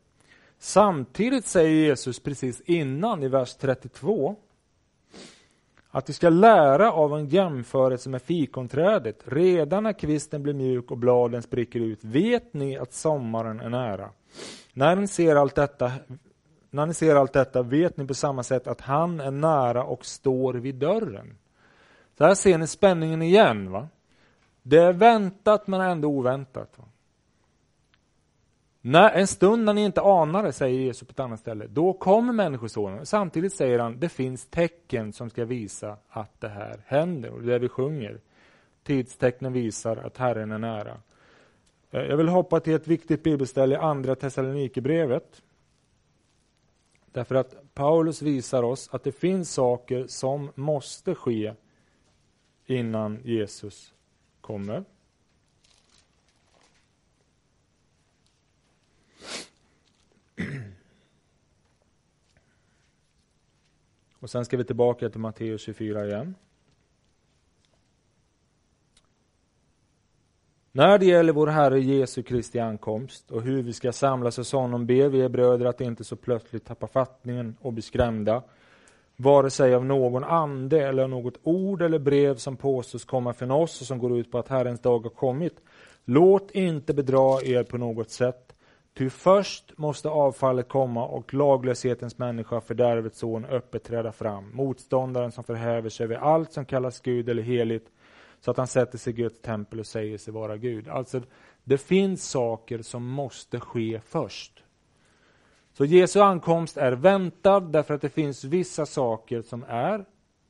[0.58, 4.36] Samtidigt säger Jesus precis innan i vers 32
[5.90, 9.22] att vi ska lära av en jämförelse med fikonträdet.
[9.24, 14.10] Redan när kvisten blir mjuk och bladen spricker ut vet ni att sommaren är nära.
[14.72, 15.92] När ni ser allt detta,
[16.70, 20.04] när ni ser allt detta vet ni på samma sätt att han är nära och
[20.04, 21.38] står vid dörren.
[22.18, 23.70] Så här ser ni spänningen igen.
[23.70, 23.88] va?
[24.62, 26.78] Det är väntat men ändå oväntat.
[28.84, 31.92] När, en stund när ni inte anar det, säger Jesus på ett annat ställe, då
[31.92, 33.06] kommer Människosonen.
[33.06, 37.30] Samtidigt säger han, det finns tecken som ska visa att det här händer.
[37.30, 38.20] Och det är det vi sjunger.
[38.82, 41.00] Tidstecknen visar att Herren är nära.
[41.90, 45.42] Eh, jag vill hoppa till ett viktigt bibelställe i Andra Thessalonikerbrevet.
[47.12, 51.54] Därför att Paulus visar oss att det finns saker som måste ske
[52.66, 53.94] innan Jesus
[54.42, 54.84] kommer.
[64.18, 66.34] Och sen ska vi tillbaka till Matteus 24 igen.
[70.72, 74.86] När det gäller vår Herre Jesu Kristi ankomst och hur vi ska samlas hos honom
[74.86, 78.42] ber vi er bröder att inte så plötsligt tappa fattningen och bli skrämda,
[79.22, 83.80] vare sig av någon ande eller något ord eller brev som påstås komma från oss
[83.80, 85.54] och som går ut på att Herrens dag har kommit.
[86.04, 88.54] Låt inte bedra er på något sätt.
[88.98, 94.50] Ty först måste avfallet komma och laglöshetens människa, fördärvets son, öppet träda fram.
[94.54, 97.86] Motståndaren som förhäver sig över allt som kallas Gud eller heligt,
[98.40, 100.88] så att han sätter sig i Guds tempel och säger sig vara Gud.
[100.88, 101.20] Alltså,
[101.64, 104.62] det finns saker som måste ske först.
[105.72, 110.04] Så Jesu ankomst är väntad därför att det finns vissa saker som är,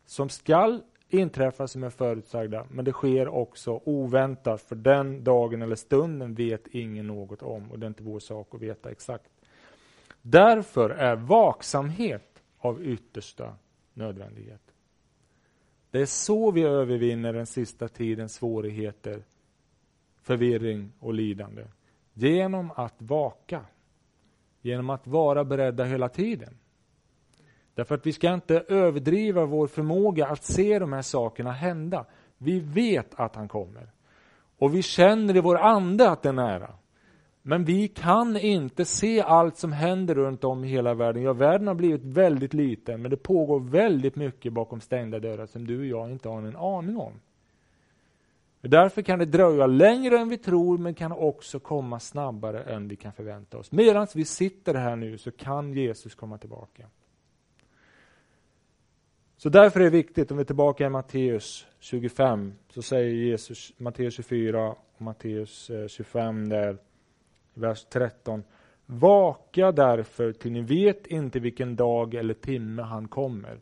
[0.06, 5.76] som skall inträffa, som är förutsagda, men det sker också oväntat, för den dagen eller
[5.76, 9.30] stunden vet ingen något om, och det är inte vår sak att veta exakt.
[10.22, 13.54] Därför är vaksamhet av yttersta
[13.94, 14.62] nödvändighet.
[15.90, 19.22] Det är så vi övervinner den sista tidens svårigheter,
[20.22, 21.64] förvirring och lidande.
[22.12, 23.64] Genom att vaka.
[24.62, 26.58] Genom att vara beredda hela tiden.
[27.74, 32.06] Därför att vi ska inte överdriva vår förmåga att se de här sakerna hända.
[32.38, 33.90] Vi vet att han kommer.
[34.58, 36.74] Och vi känner i vår ande att det är nära.
[37.42, 41.22] Men vi kan inte se allt som händer runt om i hela världen.
[41.22, 45.66] Ja, världen har blivit väldigt liten, men det pågår väldigt mycket bakom stängda dörrar som
[45.66, 47.12] du och jag inte har en aning om.
[48.68, 52.96] Därför kan det dröja längre än vi tror, men kan också komma snabbare än vi
[52.96, 53.72] kan förvänta oss.
[53.72, 56.86] Medan vi sitter här nu så kan Jesus komma tillbaka.
[59.36, 63.72] Så därför är det viktigt, om vi är tillbaka i Matteus 25, så säger Jesus,
[63.76, 66.78] Matteus 24 och Matteus eh, 25 där,
[67.54, 68.42] vers 13.
[68.86, 73.60] Vaka därför, till ni vet inte vilken dag eller timme han kommer.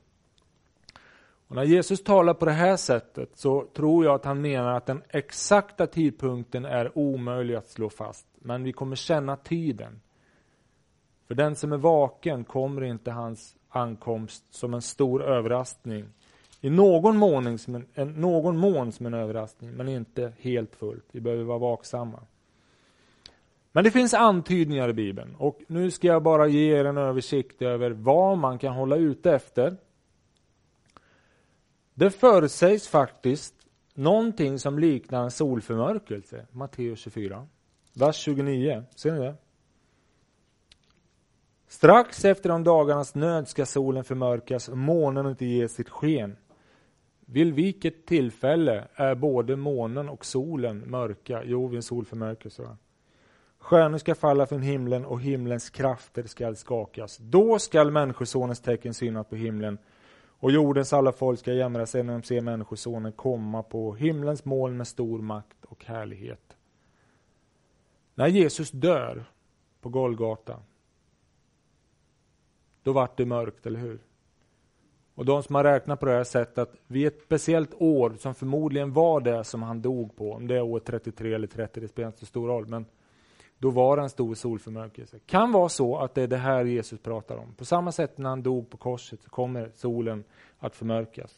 [1.51, 4.87] Och när Jesus talar på det här sättet så tror jag att han menar att
[4.87, 8.27] den exakta tidpunkten är omöjlig att slå fast.
[8.39, 10.01] Men vi kommer känna tiden.
[11.29, 16.05] För den som är vaken kommer inte hans ankomst som en stor överraskning.
[16.61, 21.07] I någon mån, som en, någon mån som en överraskning, men inte helt fullt.
[21.13, 22.21] Vi behöver vara vaksamma.
[23.73, 27.63] Men det finns antydningar i Bibeln och nu ska jag bara ge er en översikt
[27.63, 29.77] över vad man kan hålla ute efter.
[32.01, 33.55] Det förutsägs faktiskt
[33.95, 37.47] någonting som liknar en solförmörkelse, Matteus 24,
[37.95, 38.85] vers 29.
[38.97, 39.35] Ser ni det?
[41.69, 46.37] Strax efter de dagarnas nöd ska solen förmörkas och månen inte ge sitt sken.
[47.21, 51.43] Vid vilket tillfälle är både månen och solen mörka?
[51.45, 52.77] Jo, vid en solförmörkelse.
[53.59, 57.17] Stjärnor ska falla från himlen och himlens krafter skall skakas.
[57.17, 59.79] Då skall Människosonens tecken synas på himlen
[60.41, 64.77] och jordens alla folk ska jämra sig när de ser Människosonen komma på himlens moln
[64.77, 66.57] med stor makt och härlighet.
[68.15, 69.25] När Jesus dör
[69.81, 70.61] på Golgata
[72.83, 73.99] då vart det mörkt, eller hur?
[75.15, 78.35] Och de som har räknat på det här sättet att vid ett speciellt år, som
[78.35, 81.89] förmodligen var det som han dog på, om det är år 33 eller 30, det
[81.89, 82.87] spelar inte så stor roll, men
[83.61, 85.19] då var det en stor solförmörkelse.
[85.27, 87.55] Kan vara så att det är det här Jesus pratar om.
[87.55, 90.25] På samma sätt när han dog på korset så kommer solen
[90.59, 91.35] att förmörkas.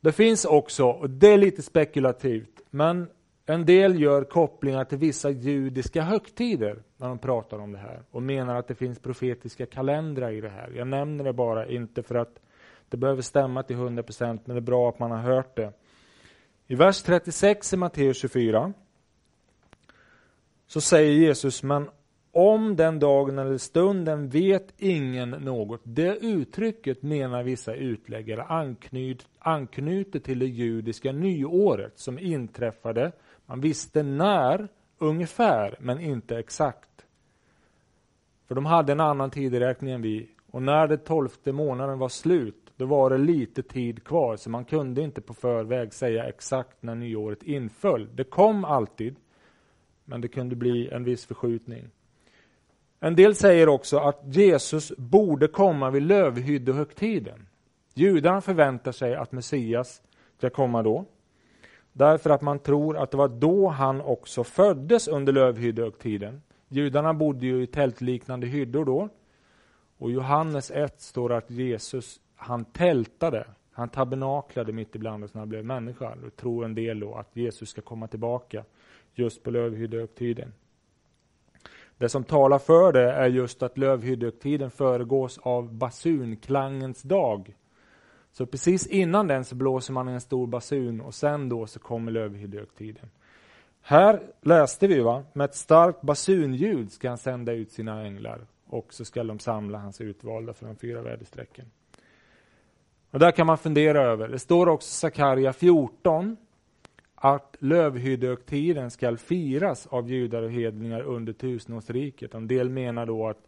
[0.00, 3.10] Det finns också, och det är lite spekulativt, men
[3.46, 8.22] en del gör kopplingar till vissa judiska högtider när de pratar om det här och
[8.22, 10.72] menar att det finns profetiska kalendrar i det här.
[10.76, 12.40] Jag nämner det bara inte för att
[12.88, 15.72] det behöver stämma till 100% men det är bra att man har hört det.
[16.66, 18.72] I vers 36 i Matteus 24
[20.70, 21.88] så säger Jesus, men
[22.32, 25.80] om den dagen eller stunden vet ingen något.
[25.84, 33.12] Det uttrycket menar vissa utläggare anknyt, anknyter till det judiska nyåret som inträffade
[33.46, 37.06] man visste när, ungefär, men inte exakt.
[38.48, 40.28] För de hade en annan tideräkning än vi.
[40.50, 44.64] Och när den tolfte månaden var slut, då var det lite tid kvar, så man
[44.64, 48.08] kunde inte på förväg säga exakt när nyåret inföll.
[48.14, 49.16] Det kom alltid,
[50.10, 51.88] men det kunde bli en viss förskjutning.
[53.00, 57.46] En del säger också att Jesus borde komma vid lövhyddehögtiden.
[57.94, 60.02] Judarna förväntar sig att Messias
[60.38, 61.04] ska komma då.
[61.92, 66.42] Därför att man tror att det var då han också föddes under lövhyddehögtiden.
[66.68, 69.08] Judarna bodde ju i tältliknande hyddor då.
[69.98, 75.48] Och Johannes 1 står att Jesus, han tältade, han tabernaklade mitt ibland oss när han
[75.48, 76.14] blev människa.
[76.22, 78.64] Då tror en del då att Jesus ska komma tillbaka
[79.14, 80.52] just på lövhyddehögtiden.
[81.98, 87.54] Det som talar för det är just att lövhyddehögtiden föregås av basunklangens dag.
[88.32, 92.12] Så precis innan den så blåser man en stor basun och sen då så kommer
[92.12, 93.10] lövhyddehögtiden.
[93.82, 98.94] Här läste vi va, med ett starkt basunljud ska han sända ut sina änglar och
[98.94, 101.70] så ska de samla hans utvalda för de fyra väderstrecken.
[103.10, 104.28] Och där kan man fundera över.
[104.28, 106.36] Det står också Sakarja 14
[107.22, 112.34] att lövhyddehögtiden skall firas av judar och hedningar under tusenårsriket.
[112.34, 113.38] En del menar då att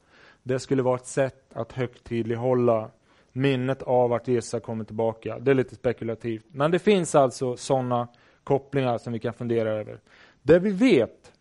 [0.42, 2.90] det skulle vara ett sätt att högtidlighålla
[3.32, 5.38] minnet av att Jesus har kommit tillbaka.
[5.38, 6.44] Det är lite spekulativt.
[6.50, 8.08] Men det finns alltså sådana
[8.44, 10.00] kopplingar som vi kan fundera över.
[10.42, 11.32] Det vi vet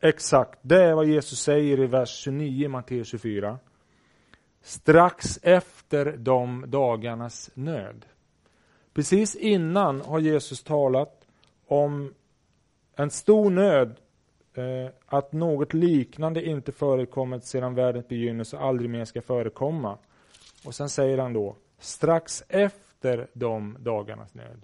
[0.00, 3.58] exakt, det är vad Jesus säger i vers 29 i Matteus 24.
[4.62, 8.06] Strax efter de dagarnas nöd.
[8.94, 11.17] Precis innan har Jesus talat
[11.68, 12.14] om
[12.96, 13.96] en stor nöd,
[14.54, 19.98] eh, att något liknande inte förekommit sedan världens begynnelse och aldrig mer ska förekomma.
[20.64, 24.62] Och sen säger han då, strax efter de dagarnas nöd.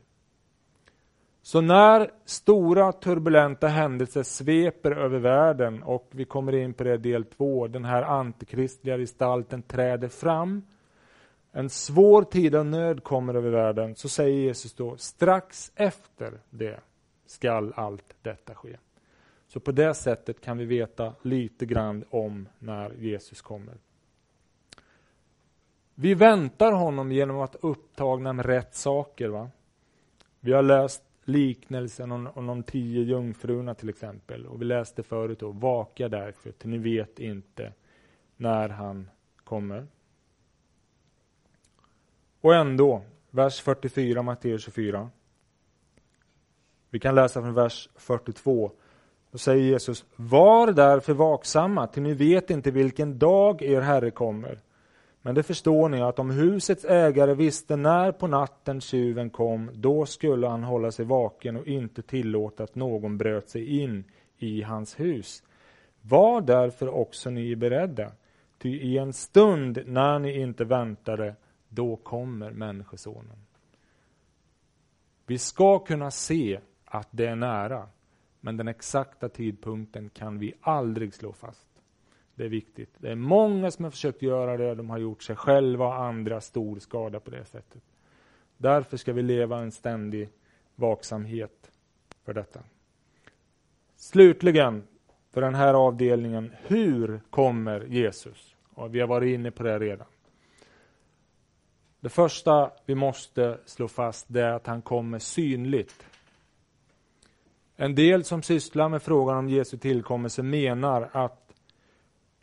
[1.43, 7.25] Så när stora turbulenta händelser sveper över världen och vi kommer in på det del
[7.25, 10.63] två, den här antikristliga gestalten träder fram.
[11.53, 16.81] En svår tid av nöd kommer över världen, så säger Jesus då, strax efter det
[17.35, 18.77] skall allt detta ske.
[19.47, 23.75] Så på det sättet kan vi veta lite grann om när Jesus kommer.
[25.95, 29.29] Vi väntar honom genom att upptagna med rätt saker.
[29.29, 29.51] Va?
[30.41, 34.47] Vi har läst liknelsen om, om de tio jungfrurna till exempel.
[34.47, 37.73] Och vi läste förut då, vaka därför, till ni vet inte
[38.37, 39.11] när han
[39.45, 39.87] kommer.
[42.41, 45.11] Och ändå, vers 44, Matteus 24.
[46.95, 48.71] Vi kan läsa från vers 42.
[49.31, 54.61] Då säger Jesus, var därför vaksamma, till ni vet inte vilken dag er Herre kommer.
[55.23, 60.07] Men det förstår ni att om husets ägare visste när på natten tjuven kom, då
[60.07, 64.05] skulle han hålla sig vaken och inte tillåta att någon bröt sig in
[64.39, 65.43] i hans hus.
[66.01, 68.13] Var därför också ni beredda,
[68.59, 71.35] ty i en stund när ni inte väntade,
[71.69, 73.47] då kommer Människosonen.
[75.27, 76.61] Vi ska kunna se
[76.95, 77.89] att det är nära,
[78.41, 81.69] men den exakta tidpunkten kan vi aldrig slå fast.
[82.35, 82.95] Det är viktigt.
[82.99, 86.41] Det är många som har försökt göra det, de har gjort sig själva och andra
[86.41, 87.83] stor skada på det sättet.
[88.57, 90.29] Därför ska vi leva en ständig
[90.75, 91.71] vaksamhet
[92.25, 92.61] för detta.
[93.97, 94.83] Slutligen,
[95.31, 98.55] för den här avdelningen, hur kommer Jesus?
[98.75, 100.07] Och vi har varit inne på det redan.
[102.01, 106.07] Det första vi måste slå fast är att han kommer synligt.
[107.77, 111.53] En del som sysslar med frågan om Jesu tillkommelse menar att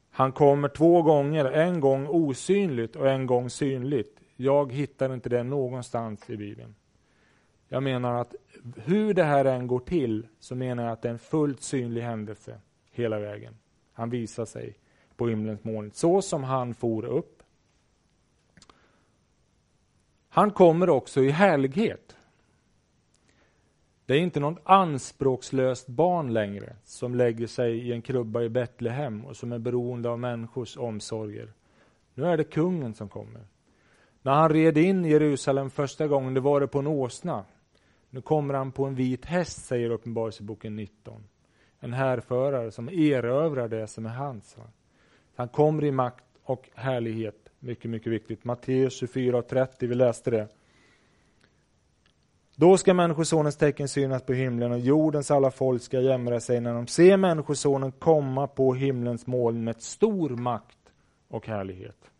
[0.10, 4.20] han kommer två gånger, en gång osynligt och en gång synligt.
[4.36, 6.76] Jag hittar inte det någonstans i Bibeln.
[7.68, 8.36] Jag menar att
[8.76, 12.02] hur det här än går till så menar jag att det är en fullt synlig
[12.02, 12.60] händelse
[12.92, 13.58] hela vägen.
[13.94, 14.78] Han visar sig
[15.16, 17.44] på himlens moln, så som han for upp.
[20.30, 22.16] Han kommer också i härlighet.
[24.12, 29.26] Det är inte något anspråkslöst barn längre som lägger sig i en krubba i Betlehem
[29.26, 31.54] och som är beroende av människors omsorger.
[32.14, 33.42] Nu är det kungen som kommer.
[34.22, 37.46] När han red in i Jerusalem första gången, det var det på en åsna.
[38.10, 41.24] Nu kommer han på en vit häst, säger Uppenbarelseboken 19.
[41.80, 44.58] En härförare som erövrar det som är hans.
[45.36, 47.50] Han kommer i makt och härlighet.
[47.60, 48.44] Mycket, mycket viktigt.
[48.44, 50.48] Matteus 24 och 30, vi läste det.
[52.62, 56.74] Då ska Människosonens tecken synas på himlen och jordens alla folk ska jämra sig när
[56.74, 60.78] de ser Människosonen komma på himlens moln med stor makt
[61.28, 62.12] och härlighet.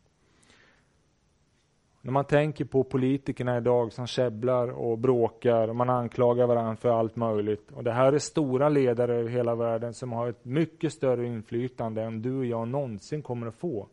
[2.02, 6.90] När man tänker på politikerna idag som käbblar och bråkar och man anklagar varandra för
[6.90, 7.72] allt möjligt.
[7.72, 12.04] Och det här är stora ledare över hela världen som har ett mycket större inflytande
[12.04, 13.88] än du och jag någonsin kommer att få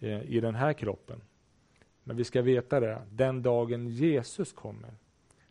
[0.00, 1.20] eh, i den här kroppen.
[2.04, 4.90] Men vi ska veta det, den dagen Jesus kommer,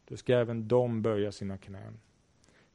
[0.08, 2.00] då ska även de böja sina knän.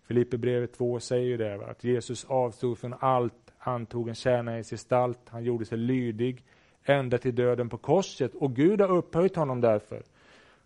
[0.02, 5.28] Filipperbrevet 2 säger ju det, att Jesus avstod från allt, han tog en tjänares gestalt,
[5.28, 6.44] han gjorde sig lydig
[6.84, 10.02] ända till döden på korset och Gud har upphöjt honom därför.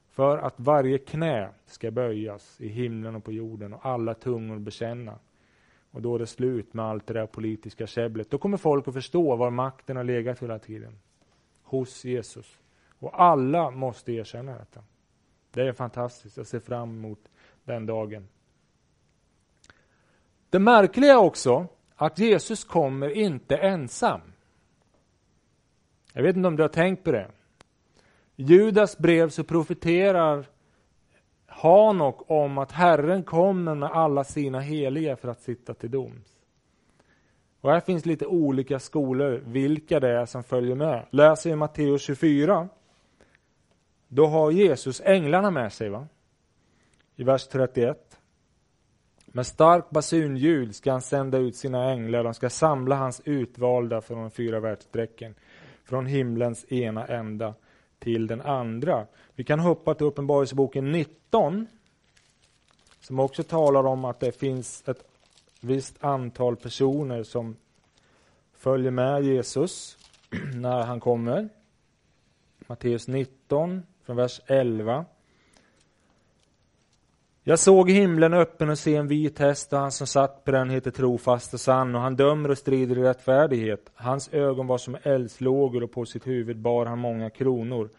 [0.09, 5.19] För att varje knä ska böjas i himlen och på jorden och alla tungor bekänna.
[5.91, 8.31] Och då är det slut med allt det där politiska käbblet.
[8.31, 10.99] Då kommer folk att förstå var makten har legat hela tiden.
[11.63, 12.59] Hos Jesus.
[12.99, 14.81] Och alla måste erkänna detta.
[15.53, 16.37] Det är fantastiskt.
[16.37, 17.29] Jag ser fram emot
[17.65, 18.29] den dagen.
[20.51, 24.21] Det märkliga är också att Jesus kommer inte ensam.
[26.13, 27.31] Jag vet inte om du har tänkt på det.
[28.37, 30.47] I Judas brev så profeterar
[31.47, 36.39] Hanok om att Herren kommer med alla sina heliga för att sitta till doms.
[37.61, 41.07] Och här finns lite olika skolor, vilka det är som följer med.
[41.11, 42.69] Läser vi Matteus 24
[44.15, 45.89] då har Jesus änglarna med sig.
[45.89, 46.09] va?
[47.17, 48.19] I vers 31.
[49.27, 52.25] Med stark basunljud ska han sända ut sina änglar.
[52.25, 55.35] De ska samla hans utvalda från de fyra världsstrecken.
[55.85, 57.55] Från himlens ena ända
[57.99, 59.07] till den andra.
[59.35, 61.67] Vi kan hoppa till Uppenbarelseboken 19.
[63.01, 65.05] Som också talar om att det finns ett
[65.61, 67.57] visst antal personer som
[68.53, 69.99] följer med Jesus
[70.55, 71.49] när han kommer.
[72.67, 75.05] Matteus 19, från vers 11.
[77.45, 80.71] Jag såg himlen öppen och se en vit häst och han som satt på den
[80.71, 83.91] heter trofast och sann och han dömer och strider i rättfärdighet.
[83.95, 87.91] Hans ögon var som eldslågor och på sitt huvud bar han många kronor.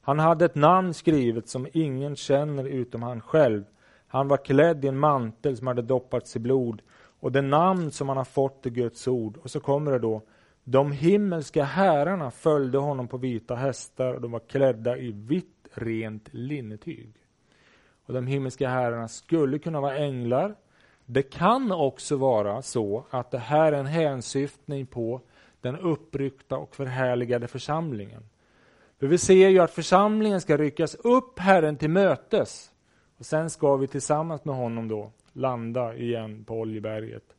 [0.00, 3.64] Han hade ett namn skrivet som ingen känner utom han själv.
[4.06, 6.82] Han var klädd i en mantel som hade doppats i blod
[7.20, 9.38] och det namn som han har fått är Guds ord.
[9.42, 10.22] Och så kommer det då
[10.70, 16.28] de himmelska herrarna följde honom på vita hästar och de var klädda i vitt rent
[16.34, 17.12] linnetyg.
[18.06, 20.54] Och de himmelska herrarna skulle kunna vara änglar,
[21.06, 25.20] Det kan också vara så att det här är en hänsyftning på
[25.60, 28.22] den uppryckta och förhärligade församlingen.
[28.98, 32.72] För vi ser ju att församlingen ska ryckas upp Herren till mötes.
[33.18, 37.37] Och sen ska vi tillsammans med honom då landa igen på Oljeberget.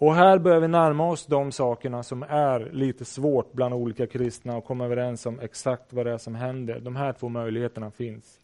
[0.00, 4.56] Och här börjar vi närma oss de sakerna som är lite svårt bland olika kristna
[4.56, 6.80] och komma överens om exakt vad det är som händer.
[6.80, 8.40] De här två möjligheterna finns.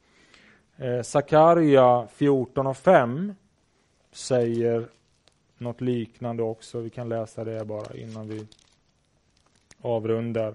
[0.77, 3.35] Eh, Sakarja 14 och 5
[4.13, 4.89] säger
[5.59, 6.81] något liknande också.
[6.81, 8.47] Vi kan läsa det bara innan vi
[9.81, 10.55] avrundar.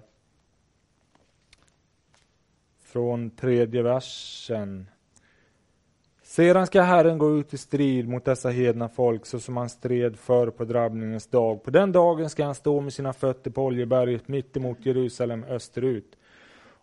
[2.80, 4.88] Från tredje versen.
[6.40, 10.20] Sedan ska Herren gå ut i strid mot dessa hedna folk så som han stred
[10.20, 11.64] förr på drabbningens dag.
[11.64, 16.18] På den dagen ska han stå med sina fötter på Oljeberget mitt emot Jerusalem österut.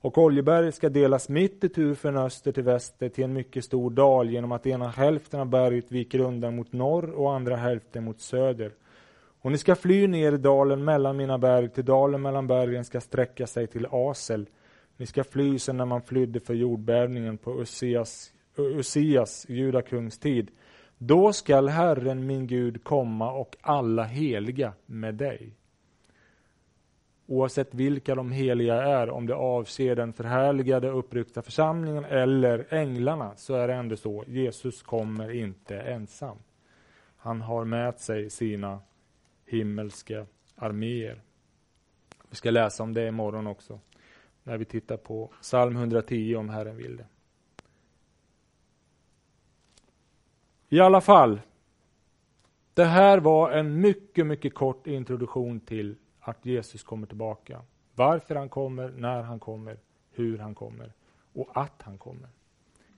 [0.00, 4.30] Och Oljeberget ska delas mitt itu från öster till väster till en mycket stor dal
[4.30, 8.72] genom att ena hälften av berget viker undan mot norr och andra hälften mot söder.
[9.42, 13.00] Och ni ska fly ner i dalen mellan mina berg, till dalen mellan bergen ska
[13.00, 14.46] sträcka sig till Asel.
[14.96, 20.50] Ni ska fly sen när man flydde för jordbävningen på Ussias, Usias, judakungs tid.
[20.98, 25.56] Då skall Herren min Gud komma och alla heliga med dig
[27.26, 33.54] oavsett vilka de heliga är, om det avser den förhärligade uppryckta församlingen eller änglarna, så
[33.54, 36.38] är det ändå så, Jesus kommer inte ensam.
[37.16, 38.80] Han har med sig sina
[39.46, 40.26] himmelska
[40.56, 41.20] arméer.
[42.30, 43.80] Vi ska läsa om det imorgon också,
[44.42, 47.06] när vi tittar på psalm 110 om Herren vill det.
[50.68, 51.40] I alla fall,
[52.74, 57.60] det här var en mycket, mycket kort introduktion till att Jesus kommer tillbaka.
[57.94, 59.78] Varför han kommer, när han kommer,
[60.10, 60.92] hur han kommer
[61.32, 62.28] och att han kommer.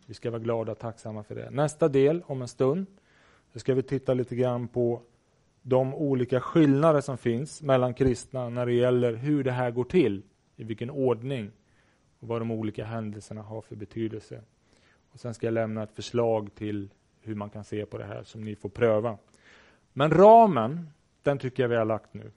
[0.06, 1.50] Vi ska vara glada och tacksamma för det.
[1.50, 2.86] Nästa del om en stund,
[3.52, 5.02] så ska vi titta lite grann på
[5.62, 10.22] de olika skillnader som finns mellan kristna när det gäller hur det här går till,
[10.56, 11.50] i vilken ordning
[12.20, 14.42] och vad de olika händelserna har för betydelse.
[15.12, 16.88] Och Sen ska jag lämna ett förslag till
[17.20, 19.18] hur man kan se på det här som ni får pröva.
[19.92, 20.90] Men ramen,
[21.22, 22.30] den tycker jag vi har lagt nu.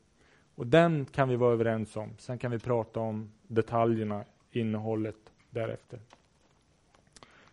[0.56, 2.10] Och den kan vi vara överens om.
[2.18, 5.16] Sen kan vi prata om detaljerna, innehållet
[5.50, 6.00] därefter.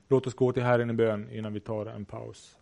[0.08, 2.58] Låt oss gå till Herren i bön innan vi tar en paus.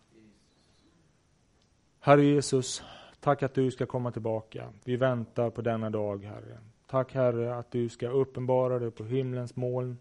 [1.99, 2.83] Herre Jesus,
[3.19, 4.73] tack att du ska komma tillbaka.
[4.83, 6.57] Vi väntar på denna dag, Herre.
[6.87, 9.97] Tack Herre att du ska uppenbara dig på himlens moln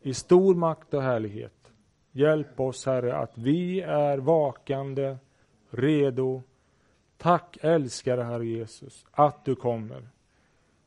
[0.00, 1.72] i stor makt och härlighet.
[2.16, 5.16] Hjälp oss Herre att vi är vakande,
[5.70, 6.42] redo
[7.16, 10.08] Tack älskade Herre Jesus att du kommer.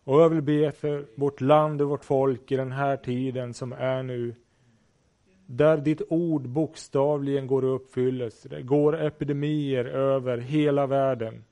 [0.04, 3.74] Och jag vill be för vårt land och vårt folk i den här tiden som
[3.74, 4.36] är nu.
[5.46, 8.50] Där ditt ord bokstavligen går i uppfyllelse.
[8.50, 11.44] Det går epidemier över hela världen.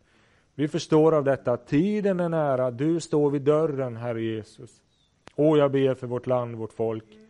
[0.56, 2.72] Vi förstår av detta att tiden är nära.
[2.72, 4.82] Du står vid dörren, Herre Jesus.
[5.36, 7.25] Och jag ber för vårt land, vårt folk.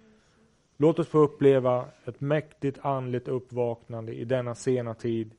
[0.77, 5.35] Låt oss få uppleva ett mäktigt andligt uppvaknande i denna sena tid.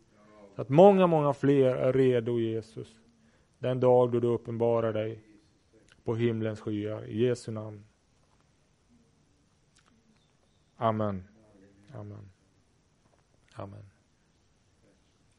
[0.55, 2.97] Så att många, många fler är redo Jesus.
[3.59, 5.23] Den dag då du uppenbarar dig
[6.05, 7.05] på himlens skyar.
[7.05, 7.85] I Jesu namn.
[10.77, 11.25] Amen.
[11.95, 12.31] Amen.
[13.55, 13.96] Amen.